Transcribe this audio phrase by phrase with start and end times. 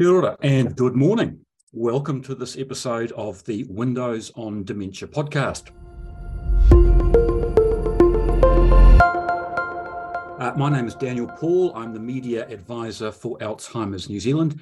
[0.00, 1.40] Kia and good morning.
[1.74, 5.72] Welcome to this episode of the Windows on Dementia podcast.
[10.40, 11.74] Uh, my name is Daniel Paul.
[11.76, 14.60] I'm the media advisor for Alzheimer's New Zealand.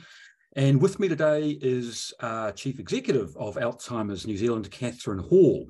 [0.56, 5.68] And with me today is uh, Chief Executive of Alzheimer's New Zealand, Catherine Hall.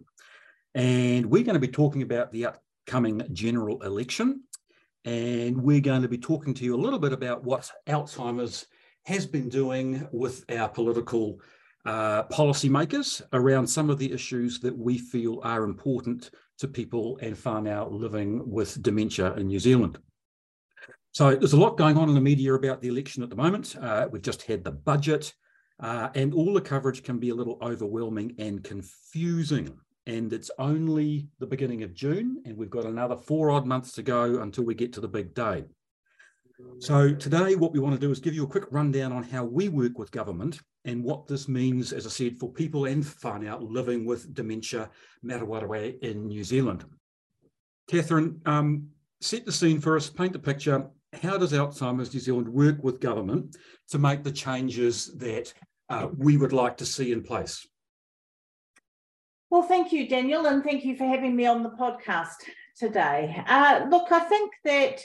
[0.75, 4.45] And we're going to be talking about the upcoming general election.
[5.05, 8.67] And we're going to be talking to you a little bit about what Alzheimer's
[9.09, 11.41] has been doing with our political
[11.87, 17.35] uh, policymakers around some of the issues that we feel are important to people and
[17.35, 19.99] whānau living with dementia in New Zealand.
[21.13, 23.75] So there's a lot going on in the media about the election at the moment.
[23.81, 25.33] Uh, we've just had the budget,
[25.81, 29.75] uh, and all the coverage can be a little overwhelming and confusing.
[30.07, 34.03] And it's only the beginning of June, and we've got another four odd months to
[34.03, 35.65] go until we get to the big day.
[36.81, 39.45] So today what we want to do is give you a quick rundown on how
[39.45, 43.59] we work with government and what this means, as I said, for people and whānau
[43.61, 44.91] living with dementia
[45.23, 46.85] Mate Wareware in New Zealand.
[47.89, 48.89] Catherine, um,
[49.21, 50.89] set the scene for us, paint the picture.
[51.23, 53.57] How does Alzheimer's New Zealand work with government
[53.91, 55.53] to make the changes that
[55.89, 57.67] uh, we would like to see in place?
[59.51, 62.37] Well, thank you, Daniel, and thank you for having me on the podcast
[62.77, 63.43] today.
[63.47, 65.01] Uh, look, I think that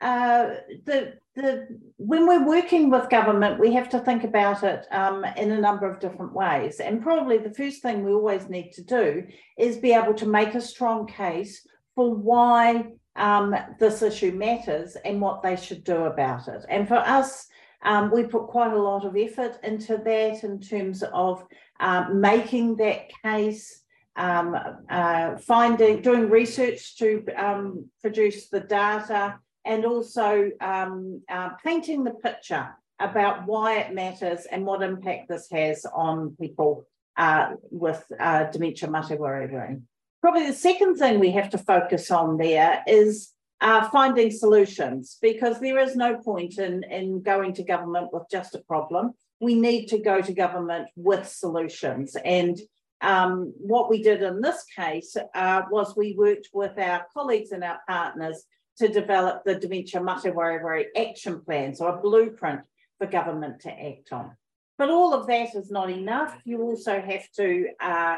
[0.00, 5.24] uh, the the when we're working with government, we have to think about it um,
[5.36, 6.80] in a number of different ways.
[6.80, 9.24] And probably the first thing we always need to do
[9.58, 15.20] is be able to make a strong case for why um, this issue matters and
[15.20, 16.64] what they should do about it.
[16.68, 17.46] And for us,
[17.82, 21.44] um, we put quite a lot of effort into that in terms of
[21.80, 23.80] uh, making that case.
[24.16, 24.56] Um,
[24.88, 32.12] uh, finding, doing research to um, produce the data, and also um, uh, painting the
[32.12, 32.68] picture
[33.00, 36.84] about why it matters and what impact this has on people
[37.16, 39.80] uh, with uh, dementia mate wareware.
[40.20, 43.30] Probably the second thing we have to focus on there is
[43.60, 48.54] uh, finding solutions because there is no point in, in going to government with just
[48.54, 49.12] a problem.
[49.40, 52.16] We need to go to government with solutions.
[52.24, 52.58] And
[53.00, 57.62] um, what we did in this case uh, was we worked with our colleagues and
[57.62, 58.44] our partners
[58.78, 62.62] to develop the Dementia Mate Wareware Action Plan, so a blueprint
[62.98, 64.36] for government to act on.
[64.78, 66.36] But all of that is not enough.
[66.44, 68.16] You also have to, uh,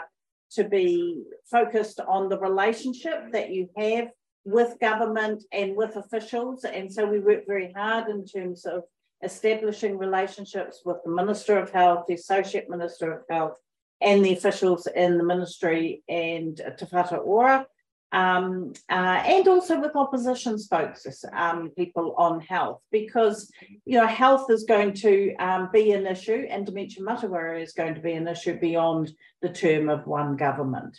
[0.52, 4.08] to be focused on the relationship that you have
[4.44, 6.64] with government and with officials.
[6.64, 8.84] And so we work very hard in terms of
[9.22, 13.58] establishing relationships with the Minister of Health, the Associate Minister of Health,
[14.00, 17.66] and the officials in the ministry and Te Ora
[18.12, 23.50] um, uh, and also with opposition spokes, um, people on health, because
[23.84, 27.72] you know health is going to um, be an issue, and dementia mate wareware is
[27.72, 29.12] going to be an issue beyond
[29.42, 30.98] the term of one government.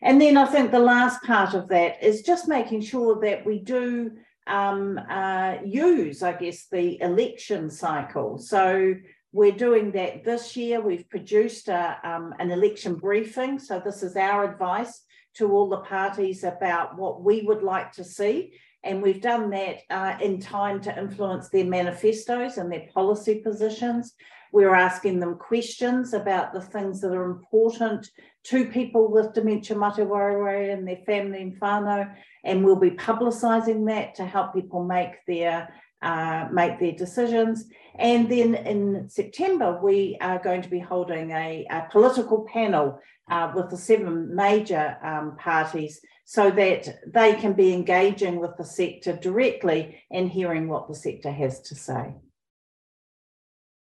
[0.00, 3.58] And then I think the last part of that is just making sure that we
[3.58, 4.12] do
[4.46, 8.38] um, uh, use, I guess, the election cycle.
[8.38, 8.94] So
[9.32, 10.80] we're doing that this year.
[10.80, 13.58] We've produced a, um, an election briefing.
[13.58, 15.02] So this is our advice
[15.34, 18.52] to all the parties about what we would like to see.
[18.84, 24.14] And we've done that uh, in time to influence their manifestos and their policy positions.
[24.52, 28.08] We're asking them questions about the things that are important
[28.44, 32.14] to people with dementia mate wareware and their family and whānau,
[32.44, 35.68] and we'll be publicising that to help people make their
[36.02, 37.64] uh, make their decisions.
[37.98, 43.00] And then in September, we are going to be holding a, a political panel
[43.30, 48.64] uh, with the seven major um, parties so that they can be engaging with the
[48.64, 52.14] sector directly and hearing what the sector has to say.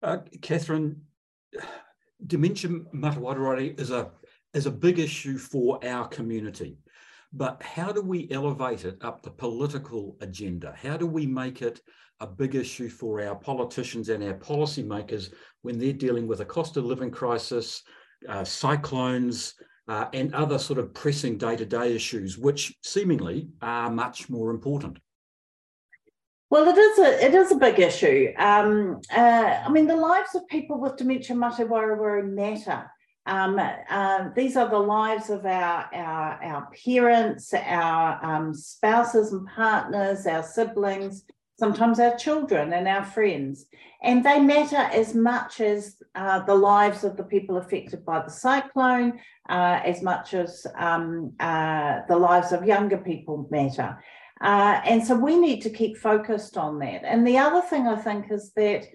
[0.01, 1.01] Uh, Catherine,
[2.27, 4.11] dementia mate wareware is a,
[4.53, 6.77] is a big issue for our community.
[7.35, 10.75] But how do we elevate it up the political agenda?
[10.79, 11.81] How do we make it
[12.19, 15.33] a big issue for our politicians and our policymakers
[15.63, 17.81] when they're dealing with a cost of living crisis,
[18.29, 19.55] uh, cyclones,
[19.87, 24.51] uh, and other sort of pressing day to day issues, which seemingly are much more
[24.51, 24.99] important?
[26.51, 28.31] Well, it is a it is a big issue.
[28.37, 32.91] Um, uh, I mean, the lives of people with dementia mate wareware matter.
[33.25, 33.59] Um,
[33.89, 40.27] uh, these are the lives of our, our, our parents, our um, spouses and partners,
[40.27, 41.23] our siblings,
[41.57, 43.65] sometimes our children and our friends.
[44.01, 48.31] And they matter as much as uh, the lives of the people affected by the
[48.31, 53.97] cyclone, uh, as much as um, uh, the lives of younger people matter.
[54.41, 57.05] Uh, and so we need to keep focused on that.
[57.05, 58.85] And the other thing I think is that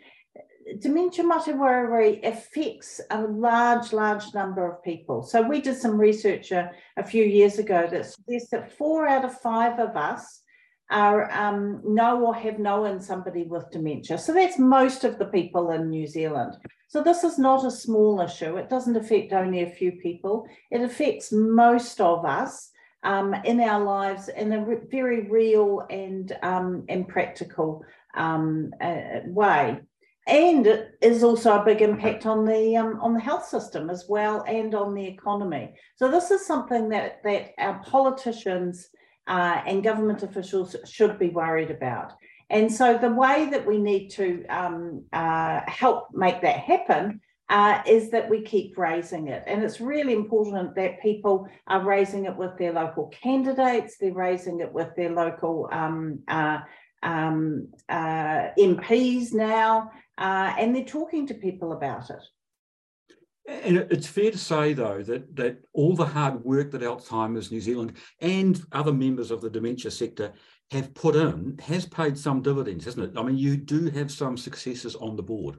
[0.79, 5.23] dementia Wareware affects a large, large number of people.
[5.23, 9.25] So we did some research a, a few years ago that suggests that four out
[9.25, 10.43] of five of us
[10.91, 14.19] are um, know or have known somebody with dementia.
[14.19, 16.57] So that's most of the people in New Zealand.
[16.89, 18.57] So this is not a small issue.
[18.57, 20.47] It doesn't affect only a few people.
[20.71, 22.71] It affects most of us
[23.03, 27.85] um, in our lives in a re very real and um, and practical
[28.17, 29.81] um, uh, way.
[30.29, 34.05] And it is also a big impact on the um, on the health system as
[34.09, 35.75] well and on the economy.
[35.97, 38.91] So this is something that that our politicians
[39.27, 42.13] uh, and government officials should be worried about.
[42.51, 47.21] And so the way that we need to um, uh, help make that happen
[47.51, 49.43] uh, is that we keep raising it.
[49.47, 54.61] And it's really important that people are raising it with their local candidates, they're raising
[54.61, 56.59] it with their local um, uh,
[57.03, 62.23] um, uh, MPs now, uh, and they're talking to people about it.
[63.49, 67.63] And it's fair to say, though, that, that all the hard work that Alzheimer's New
[67.63, 70.35] Zealand and other members of the dementia sector
[70.71, 73.19] have put in has paid some dividends, hasn't it?
[73.19, 75.57] I mean, you do have some successes on the board.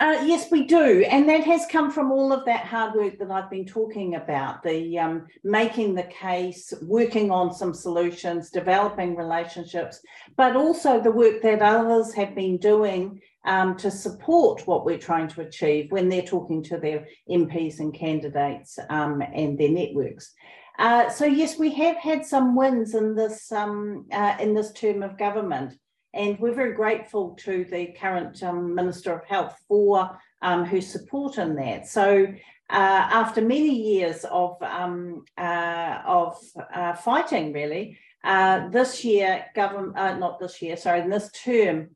[0.00, 3.32] Uh, yes, we do, and that has come from all of that hard work that
[3.32, 4.62] I've been talking about.
[4.62, 10.00] The um, making the case, working on some solutions, developing relationships,
[10.36, 15.28] but also the work that others have been doing um, to support what we're trying
[15.28, 20.32] to achieve when they're talking to their MPs and candidates um, and their networks.
[20.78, 25.02] Uh, so yes, we have had some wins in this um, uh, in this term
[25.02, 25.74] of government.
[26.14, 31.38] And we're very grateful to the current um, Minister of Health for um, her support
[31.38, 31.86] in that.
[31.86, 32.26] So
[32.70, 36.38] uh, after many years of, um, uh, of
[36.74, 41.90] uh, fighting, really, uh, this year, government, uh, not this year, sorry, in this term,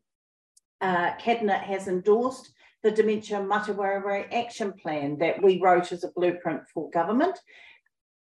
[0.83, 2.53] uh, Cabinet has endorsed
[2.83, 7.39] the Dementia Mate Wareware Action Plan that we wrote as a blueprint for government.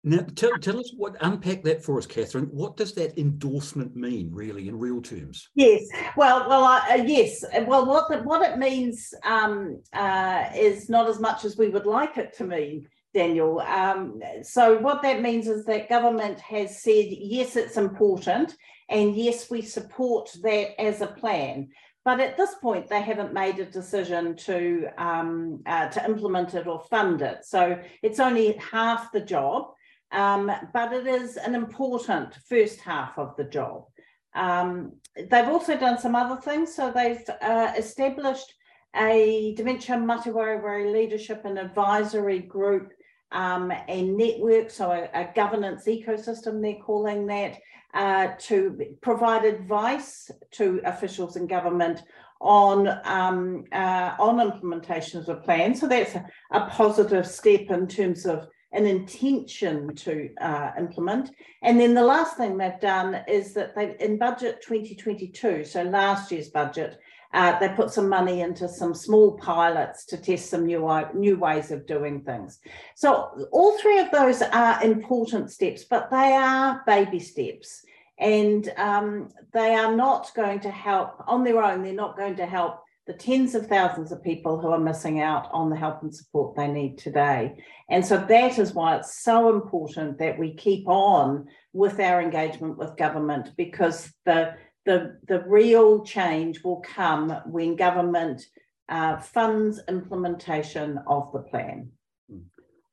[0.03, 2.45] Now, tell, tell us what, unpack that for us, Catherine.
[2.45, 5.49] What does that endorsement mean, really, in real terms?
[5.55, 5.83] Yes,
[6.15, 7.43] well, well, uh, yes.
[7.67, 11.85] Well, what the, what it means um, uh, is not as much as we would
[11.85, 13.59] like it to mean, Daniel.
[13.59, 18.55] Um, so, what that means is that government has said yes, it's important,
[18.87, 21.67] and yes, we support that as a plan.
[22.09, 26.65] But at this point, they haven't made a decision to um, uh, to implement it
[26.65, 27.45] or fund it.
[27.45, 29.73] So it's only half the job
[30.11, 33.85] um, but it is an important first half of the job.
[34.33, 36.75] Um, they've also done some other things.
[36.75, 38.53] So they've uh, established
[38.95, 42.91] a Dementia Mate Wareware leadership and advisory group
[43.31, 47.59] um, and network, so a, a, governance ecosystem, they're calling that,
[47.93, 52.03] uh, to provide advice to officials in government
[52.41, 55.81] on um, uh, on implementations of plans.
[55.81, 61.31] So that's a, a positive step in terms of an intention to uh, implement.
[61.63, 66.31] And then the last thing they've done is that they in budget 2022, so last
[66.31, 66.99] year's budget,
[67.33, 71.71] uh, they put some money into some small pilots to test some new, new ways
[71.71, 72.59] of doing things.
[72.95, 77.83] So all three of those are important steps, but they are baby steps.
[78.17, 82.45] And um, they are not going to help on their own, they're not going to
[82.45, 86.13] help the tens of thousands of people who are missing out on the help and
[86.13, 87.55] support they need today.
[87.89, 92.77] And so that is why it's so important that we keep on with our engagement
[92.77, 94.53] with government because the
[94.89, 98.41] the, the real change will come when government
[98.89, 101.91] uh, funds implementation of the plan.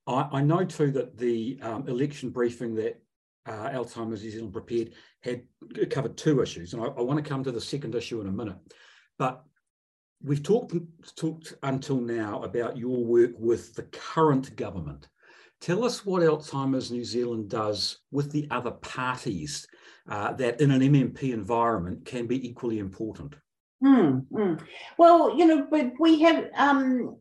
[0.07, 3.01] I, I know too that the um, election briefing that
[3.47, 5.45] uh, Alzheimer's New Zealand prepared had
[5.89, 8.33] covered two issues, and I, I want to come to the second issue in a
[8.33, 8.59] minute.
[9.19, 9.43] But
[10.23, 10.75] we've talked
[11.17, 15.09] talked until now about your work with the current government.
[15.63, 19.67] Tell us what Alzheimer's New Zealand does with the other parties
[20.09, 23.35] uh, that in an MMP environment can be equally important.
[23.83, 24.61] Mm, mm.
[24.97, 27.17] Well, you know, we, we have um,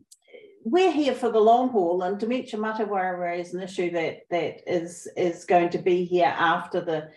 [0.67, 4.61] we're here for the long haul, and dementia Mate Wareware is an issue that that
[4.65, 7.09] is is going to be here after the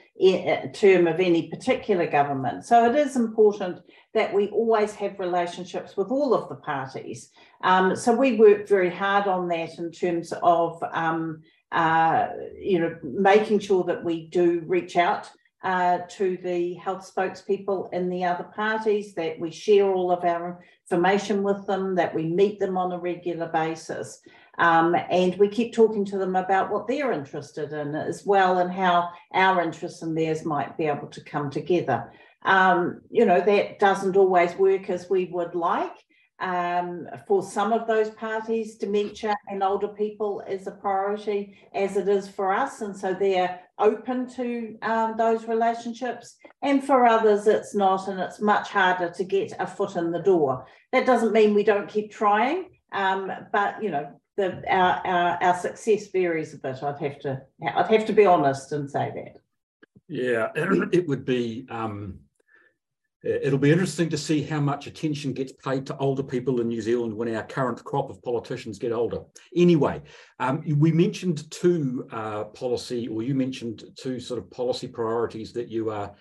[0.74, 2.66] term of any particular government.
[2.66, 3.80] So it is important
[4.12, 7.30] that we always have relationships with all of the parties.
[7.62, 11.40] Um, so we work very hard on that in terms of um,
[11.72, 12.28] uh,
[12.60, 15.30] you know making sure that we do reach out
[15.62, 20.64] uh, to the health spokespeople in the other parties, that we share all of our
[20.84, 24.20] information with them, that we meet them on a regular basis.
[24.58, 28.70] Um, and we keep talking to them about what they're interested in as well and
[28.70, 32.12] how our interests and theirs might be able to come together.
[32.42, 35.96] Um, you know, that doesn't always work as we would like.
[36.40, 42.08] Um, for some of those parties, dementia and older people is a priority, as it
[42.08, 42.80] is for us.
[42.80, 46.36] And so they're open to um, those relationships.
[46.62, 50.22] And for others, it's not, and it's much harder to get a foot in the
[50.22, 50.66] door.
[50.92, 55.58] That doesn't mean we don't keep trying, um, but you know, the, our, our, our
[55.58, 56.82] success varies a bit.
[56.82, 57.42] I'd have to
[57.74, 59.40] I'd have to be honest and say that.
[60.08, 60.48] Yeah,
[60.92, 62.20] it would be um,
[63.24, 66.80] It'll be interesting to see how much attention gets paid to older people in New
[66.80, 69.22] Zealand when our current crop of politicians get older.
[69.56, 70.02] Anyway,
[70.38, 75.68] um, we mentioned two uh, policy, or you mentioned two sort of policy priorities that
[75.68, 76.14] you are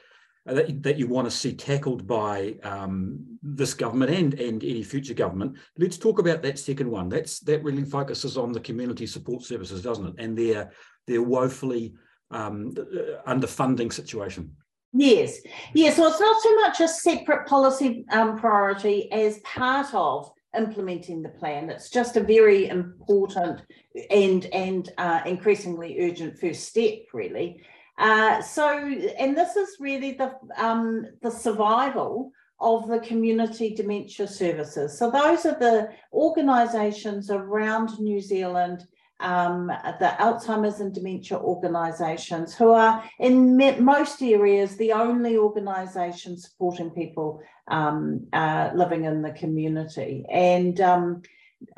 [0.47, 4.81] uh, that, that you want to see tackled by um, this government and and any
[4.81, 5.55] future government.
[5.77, 7.09] Let's talk about that second one.
[7.09, 10.15] That's that really focuses on the community support services, doesn't it?
[10.17, 10.71] And their
[11.05, 11.93] their woefully
[12.31, 14.55] um, uh, underfunding situation.
[14.93, 15.39] Yes,
[15.73, 15.95] yes.
[15.95, 21.29] So it's not so much a separate policy um, priority as part of implementing the
[21.29, 21.69] plan.
[21.69, 23.61] It's just a very important
[24.09, 27.61] and and uh, increasingly urgent first step, really.
[27.97, 28.77] Uh, so,
[29.19, 34.97] and this is really the um, the survival of the community dementia services.
[34.97, 38.87] So those are the organisations around New Zealand
[39.19, 46.91] um, the Alzheimer's and dementia organisations, who are in most areas the only organisation supporting
[46.91, 50.25] people um, uh, living in the community.
[50.31, 51.21] And um,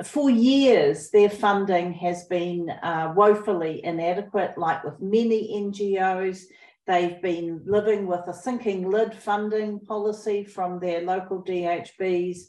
[0.03, 6.43] for years, their funding has been uh, woefully inadequate, like with many NGOs.
[6.85, 12.39] They've been living with a sinking lid funding policy from their local DHBs.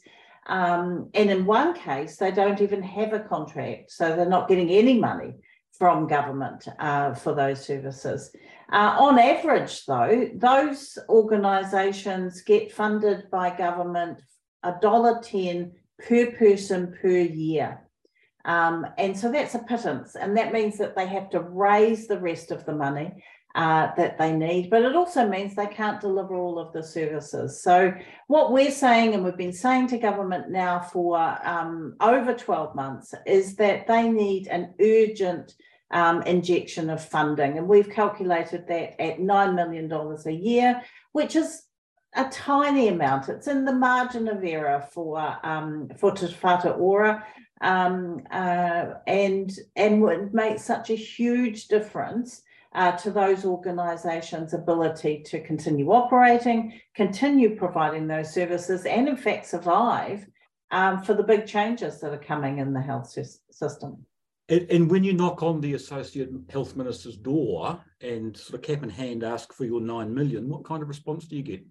[0.51, 4.69] Um, and in one case, they don't even have a contract, so they're not getting
[4.69, 5.35] any money
[5.79, 8.35] from government uh, for those services.
[8.69, 14.21] Uh, on average, though, those organisations get funded by government
[14.63, 15.71] a dollar ten
[16.05, 17.07] per person per
[17.47, 17.87] year.
[18.43, 22.19] Um, and so that's a pittance, and that means that they have to raise the
[22.19, 23.23] rest of the money
[23.55, 27.61] uh, that they need, but it also means they can't deliver all of the services.
[27.61, 27.93] So,
[28.27, 33.13] what we're saying, and we've been saying to government now for um, over 12 months,
[33.25, 35.53] is that they need an urgent
[35.91, 37.57] um, injection of funding.
[37.57, 40.81] And we've calculated that at $9 million a year,
[41.11, 41.63] which is
[42.15, 43.29] a tiny amount.
[43.29, 47.25] It's in the margin of error for um, for Te Whatu Ora,
[47.61, 52.41] um, uh, and and would make such a huge difference
[52.73, 59.45] uh, to those organisations' ability to continue operating, continue providing those services, and in fact
[59.45, 60.25] survive
[60.71, 63.13] um, for the big changes that are coming in the health
[63.51, 64.05] system.
[64.49, 68.83] And, and, when you knock on the Associate Health Minister's door and sort of cap
[68.83, 71.63] in hand ask for your nine million, what kind of response do you get?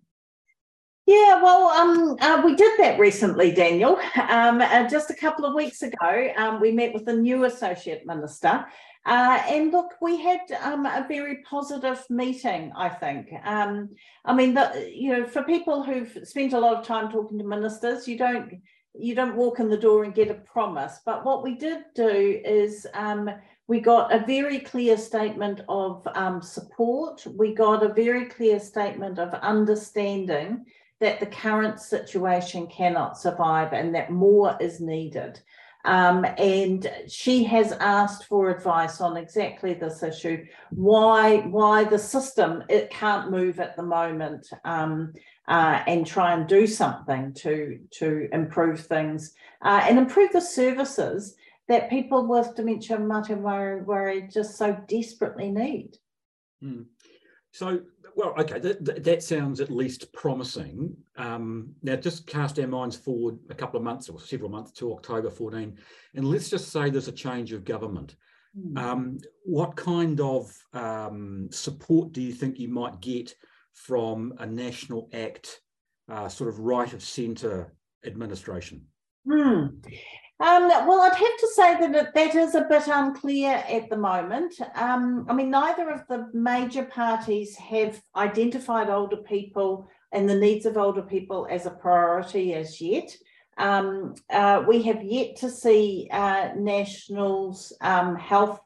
[1.07, 3.99] Yeah, well, um, uh, we did that recently, Daniel.
[4.31, 8.07] Um, uh, just a couple of weeks ago, um, we met with the new Associate
[8.07, 8.65] Minister,
[9.07, 13.29] uh, and look, we had um, a very positive meeting, I think.
[13.45, 13.91] Um,
[14.25, 17.45] I mean, the, you know, for people who've spent a lot of time talking to
[17.45, 18.61] ministers, you don't
[18.99, 20.99] you don't walk in the door and get a promise.
[21.07, 23.31] But what we did do is um,
[23.69, 27.25] we got a very clear statement of um, support.
[27.37, 30.67] We got a very clear statement of understanding
[30.99, 35.41] that the current situation cannot survive and that more is needed.
[35.85, 42.63] Um, and she has asked for advice on exactly this issue why why the system
[42.69, 45.15] it can't move at the moment um,
[45.49, 51.35] uh, and try and do something to to improve things uh, and improve the services
[51.69, 55.97] that people with dementia mate worry just so desperately need.
[56.63, 56.87] Mm.
[57.53, 57.81] So
[58.15, 60.97] well, okay, that, that sounds at least promising.
[61.17, 64.93] Um, now, just cast our minds forward a couple of months or several months to
[64.93, 65.77] October 14,
[66.15, 68.17] and let's just say there's a change of government.
[68.59, 68.79] Mm.
[68.79, 73.35] Um, what kind of um, support do you think you might get
[73.73, 75.61] from a National Act
[76.09, 77.75] uh, sort of right of centre
[78.05, 78.87] administration?
[79.29, 79.67] Hmm.
[80.41, 83.97] Um, well, I'd have to say that it, that is a bit unclear at the
[83.97, 84.55] moment.
[84.75, 90.65] Um, I mean, neither of the major parties have identified older people and the needs
[90.65, 93.15] of older people as a priority as yet.
[93.59, 98.61] Um, uh, we have yet to see uh, National's um, health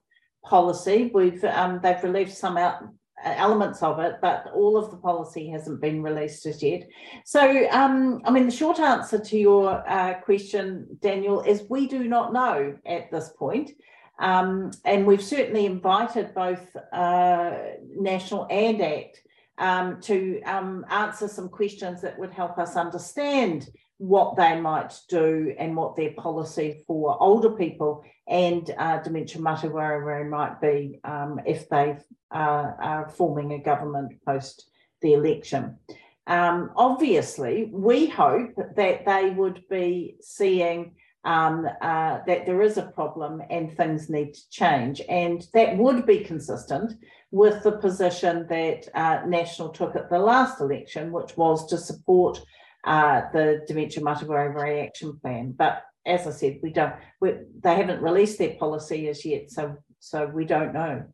[0.44, 1.10] policy.
[1.12, 2.84] We've um, they've released some out,
[3.24, 6.88] elements of it, but all of the policy hasn't been released as yet.
[7.24, 12.08] So, um, I mean, the short answer to your uh, question, Daniel, is we do
[12.08, 13.72] not know at this point.
[14.18, 17.56] Um, and we've certainly invited both uh,
[17.96, 19.22] National and ACT
[19.58, 25.54] um, to um, answer some questions that would help us understand what they might do
[25.58, 31.40] and what their policy for older people and uh, dementia mate wareware might be um,
[31.46, 31.96] if they
[32.34, 34.68] uh, are forming a government post
[35.02, 35.78] the election.
[36.26, 42.82] Um, obviously, we hope that they would be seeing um, uh, that there is a
[42.82, 45.00] problem and things need to change.
[45.08, 46.94] And that would be consistent
[47.30, 52.40] with the position that uh, National took at the last election, which was to support
[52.84, 55.52] uh, the Dementia Mate Wareware Action Plan.
[55.52, 56.94] But as I said, we don't.
[57.20, 61.04] We, they haven't released their policy as yet, so so we don't know.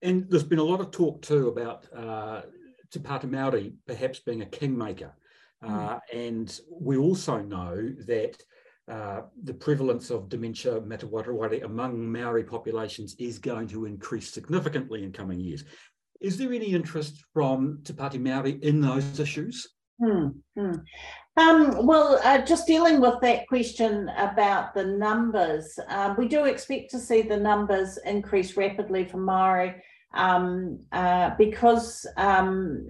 [0.00, 2.42] And there's been a lot of talk too about uh,
[2.90, 5.14] Te Pāti Māori perhaps being a kingmaker,
[5.62, 5.70] mm.
[5.70, 8.36] uh, and we also know that.
[8.88, 11.04] Uh, the prevalence of dementia mate
[11.62, 15.62] among Maori populations is going to increase significantly in coming years.
[16.20, 19.68] Is there any interest from Te Pāti Māori in those issues?
[20.02, 20.28] Hmm,
[20.58, 20.72] hmm.
[21.36, 26.90] Um, well, uh, just dealing with that question about the numbers, uh, we do expect
[26.90, 29.76] to see the numbers increase rapidly for Maori
[30.12, 32.84] um, uh, because um,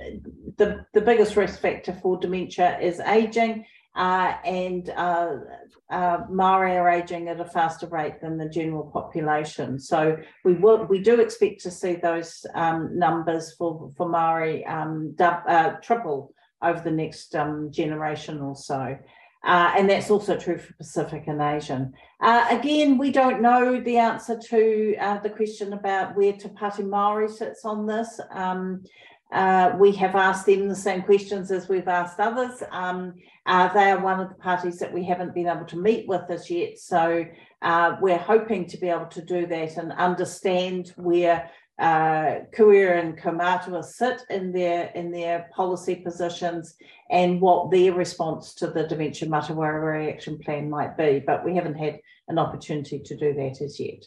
[0.56, 5.36] the, the biggest risk factor for dementia is aging, uh, and uh,
[5.90, 9.78] uh, Maori are aging at a faster rate than the general population.
[9.78, 10.16] So
[10.46, 15.82] we will, we do expect to see those um, numbers for for Maori um, dub,
[15.82, 18.96] triple over the next um, generation or so.
[19.44, 21.92] Uh, and that's also true for Pacific and Asian.
[22.20, 26.84] Uh, again, we don't know the answer to uh, the question about where Te Pāti
[26.84, 28.20] Māori sits on this.
[28.30, 28.84] Um,
[29.32, 32.62] uh, we have asked them the same questions as we've asked others.
[32.70, 33.14] Um,
[33.46, 36.30] uh, they are one of the parties that we haven't been able to meet with
[36.30, 36.78] as yet.
[36.78, 37.24] So
[37.62, 43.18] uh, we're hoping to be able to do that and understand where uh, Kuia and
[43.18, 46.74] Kaumatua sit in their in their policy positions
[47.10, 51.74] and what their response to the Dementia Mate Action Plan might be, but we haven't
[51.74, 51.98] had
[52.28, 54.04] an opportunity to do that as yet.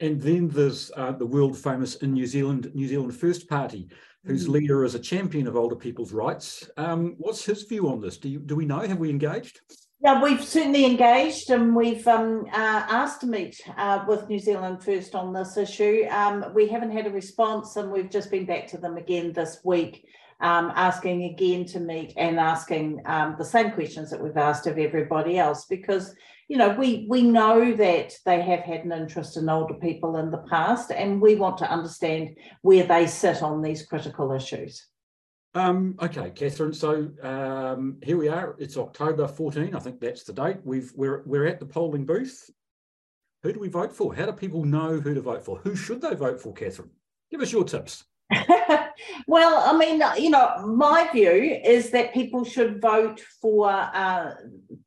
[0.00, 3.88] And then there's uh, the world famous in New Zealand, New Zealand First Party,
[4.24, 4.52] whose mm.
[4.52, 6.68] leader is a champion of older people's rights.
[6.76, 8.16] Um, what's his view on this?
[8.16, 8.80] Do, you, do we know?
[8.80, 9.60] Have we engaged?
[10.04, 14.84] Yeah, we've certainly engaged and we've um, uh, asked to meet uh, with New Zealand
[14.84, 16.04] First on this issue.
[16.10, 19.60] Um, we haven't had a response and we've just been back to them again this
[19.64, 20.06] week,
[20.42, 24.76] um, asking again to meet and asking um, the same questions that we've asked of
[24.76, 26.14] everybody else because,
[26.48, 30.30] you know, we, we know that they have had an interest in older people in
[30.30, 34.86] the past and we want to understand where they sit on these critical issues.
[35.54, 36.72] Um, okay, Catherine.
[36.72, 38.56] So um, here we are.
[38.58, 39.74] It's October 14.
[39.74, 40.58] I think that's the date.
[40.64, 42.50] We've we're we're at the polling booth.
[43.44, 44.14] Who do we vote for?
[44.14, 45.58] How do people know who to vote for?
[45.58, 46.90] Who should they vote for, Catherine?
[47.30, 48.04] Give us your tips.
[49.28, 54.32] well, I mean, you know, my view is that people should vote for uh,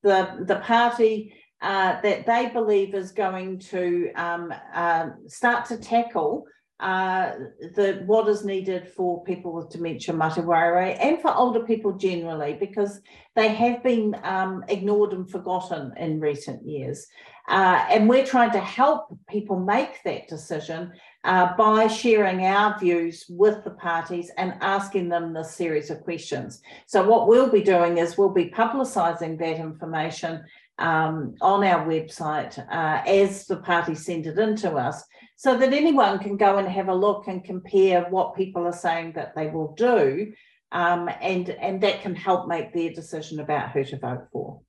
[0.04, 6.46] the the party uh, that they believe is going to um, uh, start to tackle
[6.80, 7.32] uh,
[7.76, 13.02] the what is needed for people with dementia mate and for older people generally because
[13.36, 17.08] they have been um, ignored and forgotten in recent years.
[17.48, 20.92] Uh, and we're trying to help people make that decision
[21.24, 26.62] uh, by sharing our views with the parties and asking them this series of questions.
[26.86, 30.44] So what we'll be doing is we'll be publicising that information
[30.78, 35.04] um, on our website uh, as the parties send it in to us
[35.38, 39.14] so that anyone can go and have a look and compare what people are saying
[39.14, 40.34] that they will do,
[40.72, 44.60] um, and and that can help make their decision about who to vote for.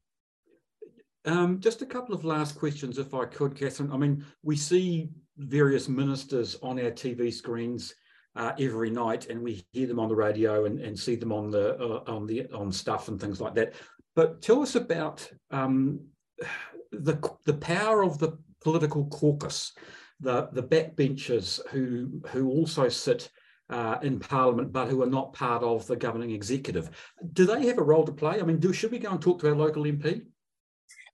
[1.25, 3.91] Um, just a couple of last questions, if I could, Catherine.
[3.91, 7.95] I mean, we see various ministers on our TV screens
[8.37, 11.51] uh, every night, and we hear them on the radio and, and see them on
[11.51, 13.73] the uh, on the on stuff and things like that.
[14.15, 16.01] But tell us about um,
[16.93, 19.73] the the power of the political caucus
[20.21, 23.31] the, the backbenchers who, who also sit
[23.71, 26.91] uh, in Parliament but who are not part of the governing executive.
[27.33, 28.41] Do they have a role to play?
[28.41, 30.23] I mean, do, should we go and talk to our local MP?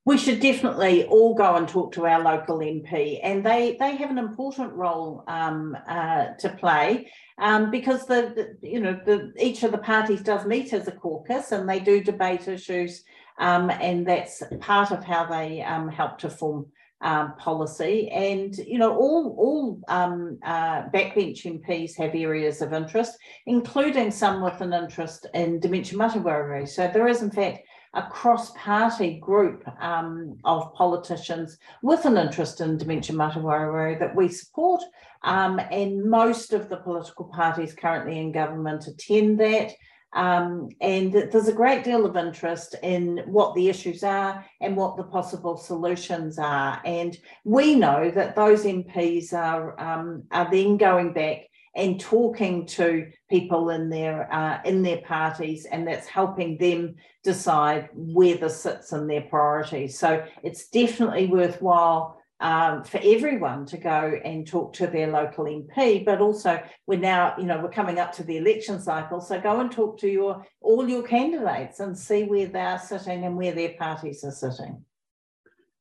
[0.06, 4.10] We should definitely all go and talk to our local MP, and they they have
[4.10, 9.62] an important role um, uh, to play um, because the, the, you know the each
[9.62, 13.02] of the parties does meet as a caucus and they do debate issues,
[13.38, 16.66] um, and that's part of how they um, help to form
[17.04, 18.08] um, policy.
[18.08, 24.42] And, you know, all, all um, uh, backbench MPs have areas of interest, including some
[24.42, 26.66] with an interest in dementia mate wareware.
[26.66, 27.60] So there is, in fact,
[27.92, 34.28] a cross-party group um, of politicians with an interest in dementia mate wareware that we
[34.28, 34.82] support.
[35.22, 39.72] Um, and most of the political parties currently in government attend that.
[40.14, 44.96] Um, and there's a great deal of interest in what the issues are and what
[44.96, 46.80] the possible solutions are.
[46.84, 53.10] And we know that those MPs are, um, are then going back and talking to
[53.28, 58.92] people in their uh, in their parties, and that's helping them decide where this sits
[58.92, 59.98] in their priorities.
[59.98, 66.04] So it's definitely worthwhile um, for everyone to go and talk to their local MP,
[66.04, 69.20] but also we're now, you know, we're coming up to the election cycle.
[69.20, 73.24] So go and talk to your all your candidates and see where they are sitting
[73.24, 74.84] and where their parties are sitting.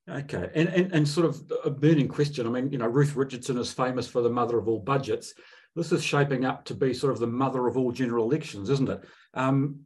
[0.09, 2.45] Okay, and, and and sort of a burning question.
[2.45, 5.33] I mean, you know, Ruth Richardson is famous for the mother of all budgets.
[5.75, 8.89] This is shaping up to be sort of the mother of all general elections, isn't
[8.89, 9.03] it?
[9.33, 9.79] Um,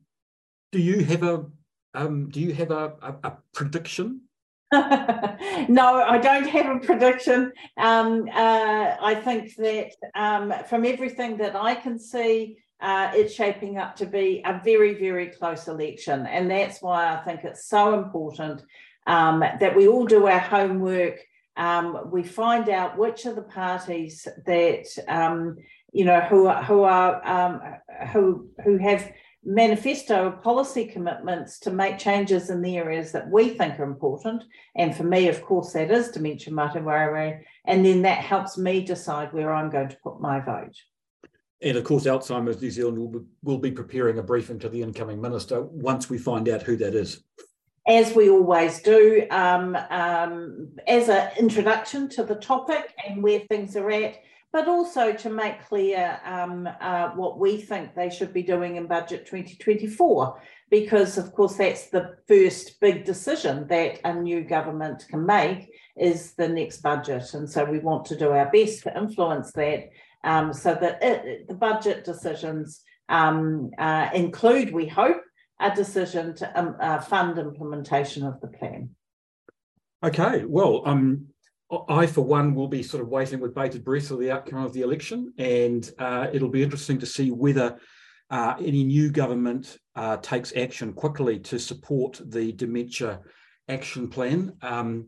[0.71, 1.45] do you have a
[1.93, 4.21] um, do you have a, a, a prediction
[4.73, 7.53] no, I don't have a prediction.
[7.77, 13.77] Um, uh, I think that um, from everything that I can see, uh, it's shaping
[13.77, 16.27] up to be a very, very close election.
[16.27, 18.61] And that's why I think it's so important
[19.07, 21.19] um, that we all do our homework.
[21.55, 25.55] Um, we find out which are the parties that, um,
[25.93, 27.61] you know, who are, who are, um,
[28.11, 29.09] who, who have
[29.43, 34.43] manifesto policy commitments to make changes in the areas that we think are important.
[34.75, 37.41] And for me, of course, that is dementia mate wareware.
[37.65, 40.75] And then that helps me decide where I'm going to put my vote.
[41.61, 44.81] And of course, Alzheimer's New Zealand will be, will be preparing a briefing to the
[44.81, 47.23] incoming minister once we find out who that is.
[47.87, 53.77] As we always do, um, um, as an introduction to the topic and where things
[53.77, 54.17] are at,
[54.53, 58.87] but also to make clear um, uh, what we think they should be doing in
[58.87, 65.25] budget 2024, because of course that's the first big decision that a new government can
[65.25, 67.33] make is the next budget.
[67.33, 69.89] And so we want to do our best to influence that
[70.23, 75.21] um, so that it, the budget decisions um, uh, include, we hope,
[75.59, 78.89] a decision to um, uh, fund implementation of the plan.
[80.03, 81.27] Okay, well, um,
[81.89, 84.73] I, for one, will be sort of waiting with bated breath for the outcome of
[84.73, 87.77] the election, and uh, it'll be interesting to see whether
[88.29, 93.19] uh, any new government uh, takes action quickly to support the dementia
[93.67, 94.53] action plan.
[94.61, 95.07] Um,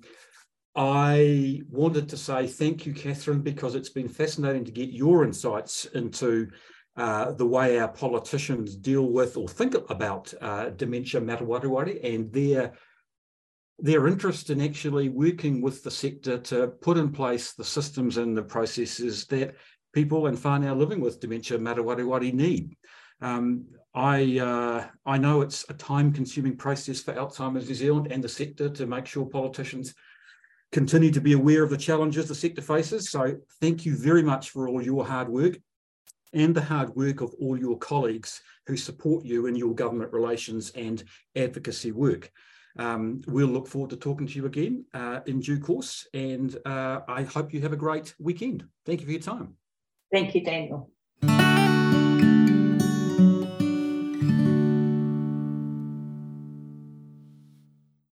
[0.76, 5.86] I wanted to say thank you, Catherine, because it's been fascinating to get your insights
[5.86, 6.48] into
[6.96, 11.46] uh, the way our politicians deal with or think about uh, dementia mata
[12.04, 12.74] and their
[13.82, 18.36] their interest in actually working with the sector to put in place the systems and
[18.36, 19.56] the processes that
[19.94, 22.76] people and whānau living with dementia Mate Wareware need.
[23.22, 28.30] Um, I, uh, I know it's a time-consuming process for Alzheimer's New Zealand and the
[28.30, 29.94] sector to make sure politicians
[30.72, 33.10] continue to be aware of the challenges the sector faces.
[33.10, 35.58] So thank you very much for all your hard work
[36.34, 40.72] and the hard work of all your colleagues who support you in your government relations
[40.76, 41.04] and
[41.36, 42.32] advocacy work.
[42.78, 47.02] Um, we'll look forward to talking to you again uh, in due course, and uh,
[47.08, 48.66] I hope you have a great weekend.
[48.86, 49.56] Thank you for your time.
[50.12, 50.90] Thank you, Daniel.